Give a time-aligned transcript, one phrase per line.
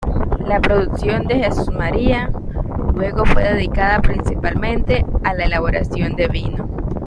[0.47, 2.31] La producción de Jesús María,
[2.95, 6.67] luego fue dedicada principalmente a la elaboración de vino.